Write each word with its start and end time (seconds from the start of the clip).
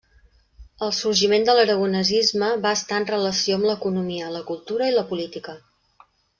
El 0.85 0.93
sorgiment 0.99 1.45
de 1.49 1.53
l'aragonesisme 1.59 2.49
va 2.65 2.73
estar 2.79 2.99
en 3.03 3.07
relació 3.11 3.61
amb 3.61 3.71
l'economia, 3.71 4.33
la 4.39 4.45
cultura 4.51 4.89
i 4.93 4.99
la 4.99 5.09
política. 5.15 5.59